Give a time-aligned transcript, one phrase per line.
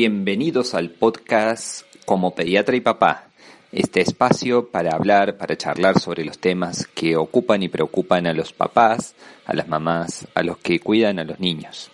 [0.00, 3.30] Bienvenidos al podcast Como Pediatra y Papá,
[3.72, 8.52] este espacio para hablar, para charlar sobre los temas que ocupan y preocupan a los
[8.52, 11.90] papás, a las mamás, a los que cuidan a los niños.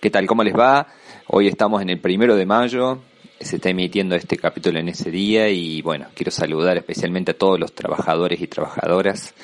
[0.00, 0.26] ¿Qué tal?
[0.26, 0.86] ¿Cómo les va?
[1.26, 3.02] Hoy estamos en el primero de mayo,
[3.38, 7.60] se está emitiendo este capítulo en ese día y bueno, quiero saludar especialmente a todos
[7.60, 9.34] los trabajadores y trabajadoras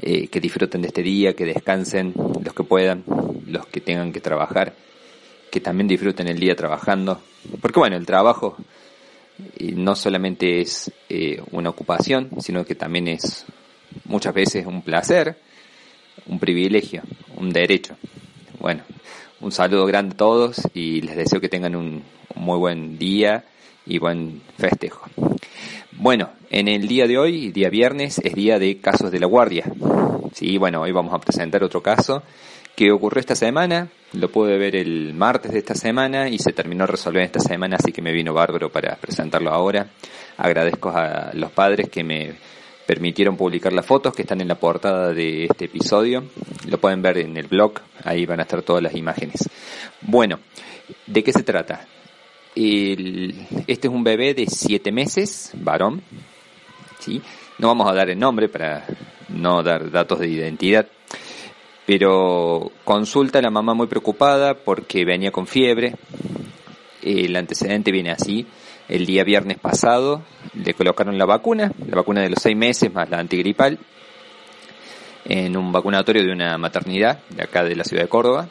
[0.00, 3.04] eh, que disfruten de este día, que descansen los que puedan,
[3.46, 4.72] los que tengan que trabajar
[5.56, 7.18] que también disfruten el día trabajando.
[7.62, 8.58] Porque bueno, el trabajo
[9.58, 13.46] no solamente es eh, una ocupación, sino que también es
[14.04, 15.38] muchas veces un placer,
[16.26, 17.00] un privilegio,
[17.38, 17.96] un derecho.
[18.60, 18.82] Bueno,
[19.40, 22.02] un saludo grande a todos y les deseo que tengan un,
[22.34, 23.46] muy buen día
[23.86, 25.08] y buen festejo.
[25.92, 29.64] Bueno, en el día de hoy, día viernes, es día de casos de la guardia.
[30.34, 32.22] Sí, bueno, hoy vamos a presentar otro caso
[32.76, 36.86] que ocurrió esta semana, lo pude ver el martes de esta semana y se terminó
[36.86, 39.88] resolviendo esta semana, así que me vino bárbaro para presentarlo ahora.
[40.36, 42.34] Agradezco a los padres que me
[42.86, 46.24] permitieron publicar las fotos que están en la portada de este episodio.
[46.68, 49.48] Lo pueden ver en el blog, ahí van a estar todas las imágenes.
[50.02, 50.38] Bueno,
[51.06, 51.86] ¿de qué se trata?
[52.54, 56.02] este es un bebé de 7 meses, varón.
[57.00, 57.20] ¿sí?
[57.58, 58.86] No vamos a dar el nombre para
[59.28, 60.86] no dar datos de identidad
[61.86, 65.94] pero consulta a la mamá muy preocupada porque venía con fiebre.
[67.00, 68.46] El antecedente viene así.
[68.88, 70.22] El día viernes pasado
[70.54, 73.78] le colocaron la vacuna, la vacuna de los seis meses más la antigripal,
[75.24, 78.48] en un vacunatorio de una maternidad de acá de la ciudad de Córdoba.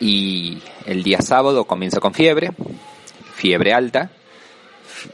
[0.00, 2.50] Y el día sábado comienza con fiebre,
[3.34, 4.10] fiebre alta,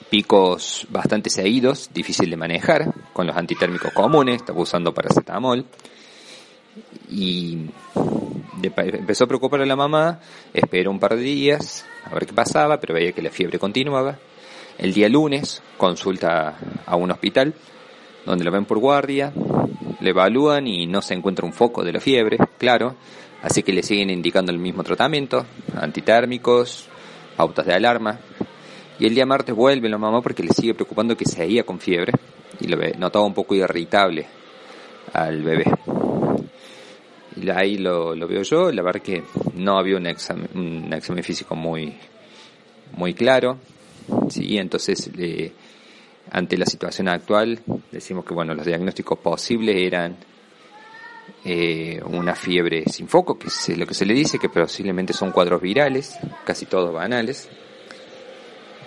[0.09, 5.67] picos bastante seguidos, difícil de manejar, con los antitérmicos comunes, está usando paracetamol
[7.09, 7.67] y
[8.63, 10.21] empezó a preocupar a la mamá,
[10.53, 14.19] esperó un par de días a ver qué pasaba, pero veía que la fiebre continuaba.
[14.79, 17.55] El día lunes consulta a un hospital
[18.25, 19.33] donde lo ven por guardia,
[20.01, 22.95] le evalúan y no se encuentra un foco de la fiebre, claro,
[23.43, 25.45] así que le siguen indicando el mismo tratamiento,
[25.75, 26.87] antitérmicos,
[27.37, 28.19] pautas de alarma.
[28.99, 32.13] Y el día martes vuelve la mamá porque le sigue preocupando que seguía con fiebre
[32.61, 34.27] y lo notaba un poco irritable
[35.15, 35.65] al bebé
[37.49, 39.23] ahí lo, veo yo, la verdad que
[39.55, 41.95] no había un examen, un examen físico muy,
[42.97, 43.59] muy claro,
[44.29, 45.11] sí, entonces
[46.31, 50.17] ante la situación actual decimos que bueno, los diagnósticos posibles eran
[51.45, 55.33] eh, una fiebre sin foco, que es lo que se le dice, que posiblemente son
[55.33, 57.49] cuadros virales, casi todos banales,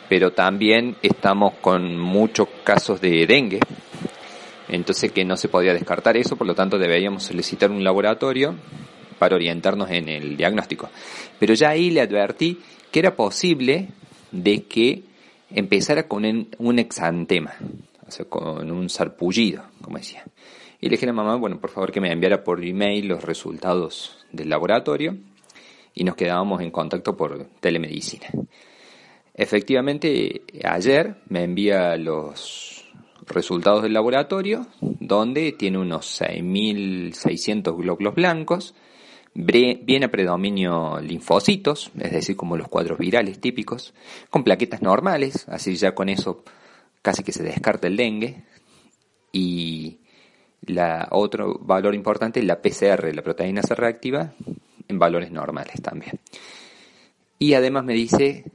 [0.08, 3.60] pero también estamos con muchos casos de dengue,
[4.74, 8.56] entonces que no se podía descartar eso, por lo tanto deberíamos solicitar un laboratorio
[9.20, 10.90] para orientarnos en el diagnóstico.
[11.40, 12.60] Pero ya ahí le advertí
[12.92, 13.90] que era posible
[14.32, 15.04] de que
[15.50, 16.26] empezara con
[16.58, 17.54] un exantema,
[18.08, 20.24] o sea, con un sarpullido, como decía.
[20.82, 23.24] Y le dije a la mamá, bueno, por favor que me enviara por email los
[23.24, 25.16] resultados del laboratorio
[25.94, 28.28] y nos quedábamos en contacto por telemedicina.
[29.34, 32.83] Efectivamente, ayer me envía los
[33.28, 38.76] resultados del laboratorio, donde tiene unos 6.600 glóbulos blancos,
[39.34, 43.94] viene a predominio linfocitos, es decir, como los cuadros virales típicos,
[44.30, 46.44] con plaquetas normales, así ya con eso
[47.02, 48.44] casi que se descarta el dengue.
[49.32, 50.00] Y
[50.62, 54.34] la, otro valor importante es la PCR, la proteína C reactiva,
[54.88, 56.20] en valores normales también.
[57.40, 58.46] Y además me dice,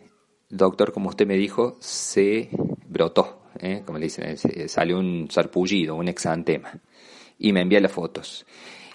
[0.49, 2.49] doctor, como usted me dijo, se
[2.87, 3.83] brotó ¿eh?
[3.85, 4.37] como le dicen,
[4.69, 6.73] salió un sarpullido, un exantema,
[7.39, 8.47] y me envía las fotos.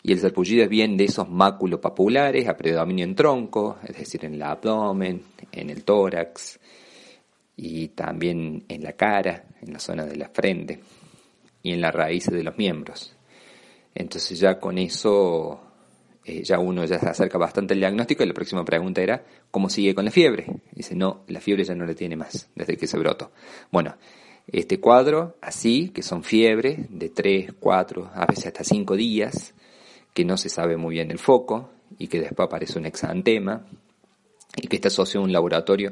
[0.02, 4.26] Y el sarpullido es bien de esos máculos papulares a predominio en tronco, es decir,
[4.26, 6.60] en el abdomen, en el tórax
[7.56, 10.82] y también en la cara, en la zona de la frente
[11.62, 13.16] y en las raíces de los miembros.
[13.96, 15.62] Entonces ya con eso
[16.26, 19.70] eh, ya uno ya se acerca bastante al diagnóstico y la próxima pregunta era, ¿cómo
[19.70, 20.46] sigue con la fiebre?
[20.72, 23.32] Dice, no, la fiebre ya no la tiene más desde que se brotó.
[23.72, 23.96] Bueno,
[24.48, 29.54] este cuadro así, que son fiebres de 3, 4, a veces hasta 5 días,
[30.14, 33.66] que no se sabe muy bien el foco y que después aparece un exantema
[34.56, 35.92] y que está asociado a un laboratorio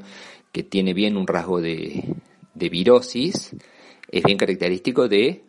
[0.52, 2.04] que tiene bien un rasgo de,
[2.54, 3.56] de virosis,
[4.12, 5.44] es bien característico de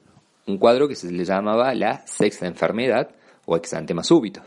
[0.46, 3.10] un cuadro que se le llamaba la sexta enfermedad
[3.46, 4.42] o exantema súbito.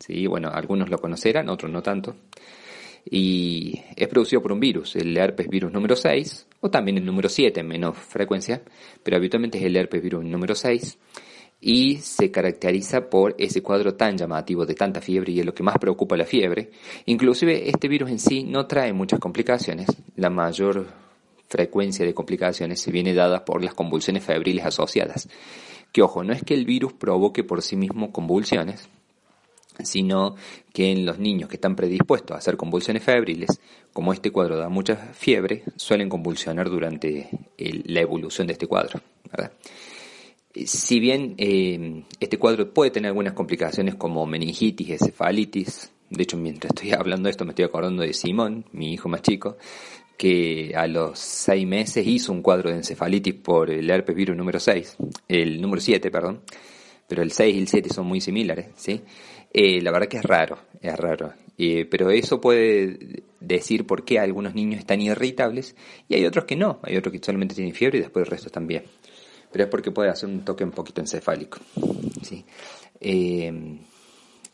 [0.00, 0.26] ¿Sí?
[0.26, 2.16] Bueno, algunos lo conocerán, otros no tanto.
[3.04, 7.28] Y es producido por un virus, el herpes virus número 6, o también el número
[7.28, 8.62] 7 en menos frecuencia,
[9.02, 10.98] pero habitualmente es el herpes virus número 6
[11.60, 15.62] y se caracteriza por ese cuadro tan llamativo de tanta fiebre y es lo que
[15.62, 16.70] más preocupa la fiebre.
[17.06, 20.86] Inclusive este virus en sí no trae muchas complicaciones, la mayor
[21.48, 25.28] frecuencia de complicaciones se viene dada por las convulsiones febriles asociadas.
[25.92, 28.88] Que ojo, no es que el virus provoque por sí mismo convulsiones,
[29.84, 30.36] sino
[30.72, 33.60] que en los niños que están predispuestos a hacer convulsiones febriles,
[33.92, 37.28] como este cuadro da mucha fiebre, suelen convulsionar durante
[37.58, 39.00] la evolución de este cuadro.
[40.64, 46.72] Si bien eh, este cuadro puede tener algunas complicaciones como meningitis, encefalitis, de hecho mientras
[46.74, 49.56] estoy hablando de esto me estoy acordando de Simón, mi hijo más chico,
[50.16, 54.60] que a los seis meses hizo un cuadro de encefalitis por el herpes virus número
[54.60, 54.96] 6,
[55.28, 56.42] el número 7, perdón,
[57.10, 59.02] pero el 6 y el 7 son muy similares, ¿sí?
[59.52, 64.20] Eh, la verdad que es raro, es raro, eh, pero eso puede decir por qué
[64.20, 65.74] algunos niños están irritables
[66.08, 68.60] y hay otros que no, hay otros que solamente tienen fiebre y después el resto
[68.60, 68.84] bien,
[69.50, 71.58] pero es porque puede hacer un toque un poquito encefálico,
[72.22, 72.44] ¿sí?
[73.00, 73.52] Eh,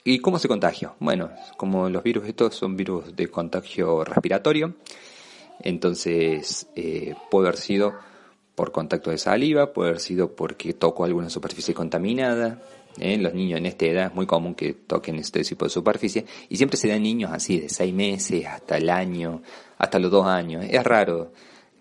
[0.02, 0.94] ¿Y cómo se contagia?
[0.98, 4.76] Bueno, como los virus estos son virus de contagio respiratorio,
[5.60, 6.68] entonces,
[7.30, 7.94] puede haber sido
[8.56, 12.62] por contacto de saliva, puede haber sido porque tocó alguna superficie contaminada.
[12.98, 13.18] ¿eh?
[13.18, 16.56] Los niños en esta edad es muy común que toquen este tipo de superficie y
[16.56, 19.42] siempre se dan niños así de seis meses hasta el año,
[19.76, 20.64] hasta los dos años.
[20.68, 21.32] Es raro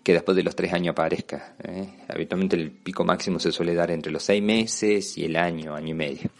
[0.04, 1.56] que después de los tres años aparezca.
[1.64, 1.88] ¿eh?
[2.08, 5.88] Habitualmente el pico máximo se suele dar entre los seis meses y el año, año
[5.88, 6.30] y medio.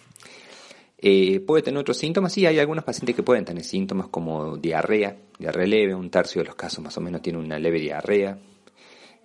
[0.98, 5.16] Eh, puede tener otros síntomas, sí, hay algunos pacientes que pueden tener síntomas como diarrea,
[5.38, 8.38] diarrea leve, un tercio de los casos más o menos tiene una leve diarrea.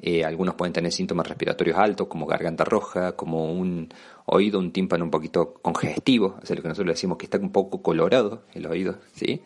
[0.03, 3.89] Eh, algunos pueden tener síntomas respiratorios altos, como garganta roja, como un
[4.25, 7.83] oído, un tímpano un poquito congestivo, sea, lo que nosotros decimos que está un poco
[7.83, 9.41] colorado el oído, ¿sí?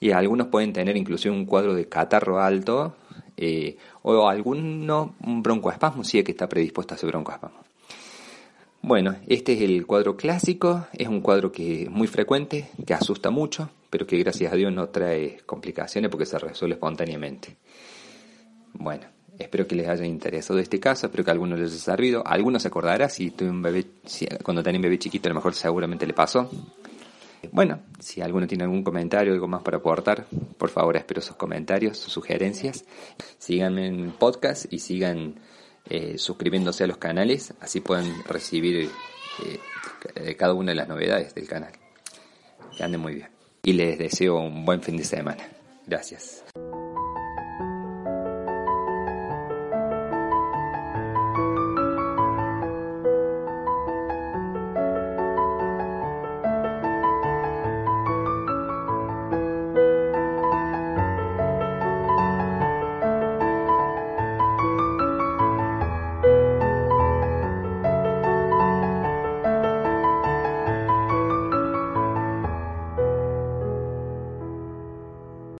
[0.00, 2.96] Y algunos pueden tener inclusive un cuadro de catarro alto,
[3.36, 7.60] eh, o alguno un broncoespasmo, sí, que está predispuesto a ese broncoespasmo.
[8.82, 13.30] Bueno, este es el cuadro clásico, es un cuadro que es muy frecuente, que asusta
[13.30, 17.56] mucho, pero que gracias a Dios no trae complicaciones porque se resuelve espontáneamente.
[18.72, 19.04] Bueno,
[19.40, 22.22] espero que les haya interesado este caso, espero que a algunos les haya servido.
[22.26, 23.86] Algunos se acordará si tuve un bebé,
[24.42, 26.50] cuando tenía un bebé chiquito a lo mejor seguramente le pasó.
[27.52, 30.26] Bueno, si alguno tiene algún comentario, algo más para aportar,
[30.58, 32.84] por favor espero sus comentarios, sus sugerencias.
[33.38, 35.36] Síganme en podcast y sigan
[35.88, 38.90] eh, suscribiéndose a los canales, así pueden recibir
[40.14, 41.72] eh, cada una de las novedades del canal.
[42.76, 43.28] Que anden muy bien.
[43.62, 45.48] Y les deseo un buen fin de semana.
[45.86, 46.44] Gracias.